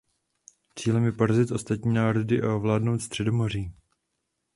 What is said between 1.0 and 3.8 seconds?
je porazit ostatní národy a ovládnout středomoří.